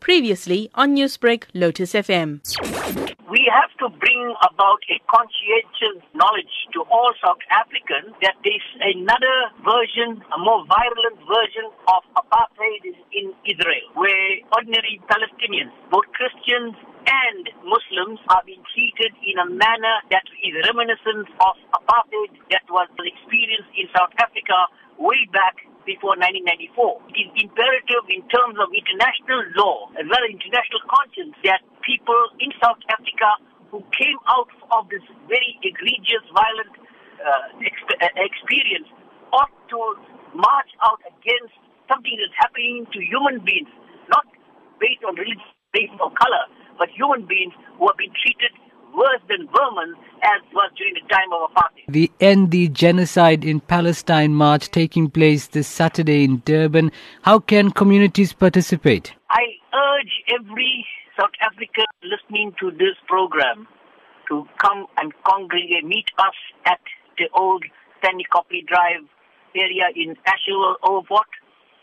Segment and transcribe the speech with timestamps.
[0.00, 2.40] Previously on Newsbreak, Lotus FM.
[3.30, 9.36] we have to bring about a conscientious knowledge to all South Africans that there's another
[9.62, 12.82] version, a more virulent version of apartheid
[13.14, 16.74] in Israel, where ordinary Palestinians, both Christians
[17.06, 22.90] and Muslims, are being treated in a manner that is reminiscent of apartheid that was
[22.98, 24.66] experienced in South Africa
[24.98, 27.10] way back before 1994.
[27.18, 32.18] It is imperative in terms of international law as well as international conscience that people
[32.38, 33.42] in South Africa
[33.74, 36.74] who came out of this very egregious, violent
[37.18, 38.86] uh, exp- uh, experience
[39.34, 39.80] ought to
[40.34, 41.54] march out against
[41.90, 43.70] something that's happening to human beings,
[44.10, 44.26] not
[44.78, 46.44] based on religion, based on color,
[46.78, 48.54] but human beings who have been treated
[48.94, 51.92] worse than vermin as was during the time of apartheid.
[51.92, 56.92] The End the Genocide in Palestine march taking place this Saturday in Durban.
[57.22, 59.14] How can communities participate?
[59.30, 59.42] I
[59.74, 60.86] urge every
[61.18, 63.66] South African listening to this program
[64.28, 66.80] to come and congregate, meet us at
[67.18, 67.64] the old
[67.98, 69.04] Stanley Copley Drive
[69.54, 71.28] area in Asherville, Overport,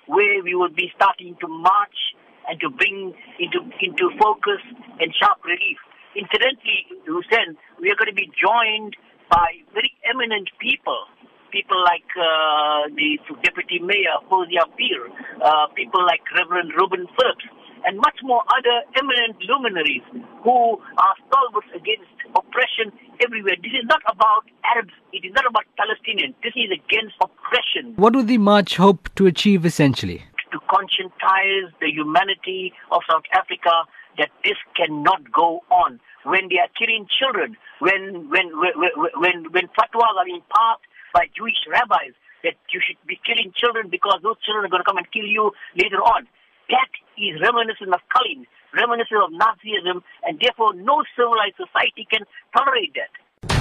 [0.08, 2.16] where we will be starting to march
[2.48, 4.62] and to bring into, into focus
[5.00, 5.78] and sharp relief.
[6.18, 8.98] Incidentally, Hoosen, we are going to be joined
[9.30, 11.06] by very eminent people
[11.52, 15.08] people like uh, the Deputy Mayor, Fawzia Peer,
[15.42, 17.46] uh, people like Reverend Rubin Phillips,
[17.86, 20.04] and much more other eminent luminaries
[20.44, 22.92] who are stalwarts against oppression
[23.24, 23.56] everywhere.
[23.64, 24.44] This is not about
[24.76, 27.96] Arabs, it is not about Palestinians, this is against oppression.
[27.96, 30.27] What would the march hope to achieve essentially?
[30.70, 33.88] Conscientize the humanity of South Africa
[34.18, 36.00] that this cannot go on.
[36.24, 38.74] When they are killing children, when when when
[39.16, 44.20] when, when fatwas are passed by Jewish rabbis that you should be killing children because
[44.24, 46.28] those children are going to come and kill you later on.
[46.70, 52.22] That is reminiscent of Stalin, reminiscent of Nazism, and therefore no civilized society can
[52.56, 53.12] tolerate that.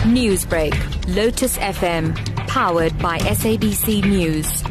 [0.06, 0.74] Newsbreak,
[1.14, 2.14] Lotus FM,
[2.46, 4.62] powered by SABC News.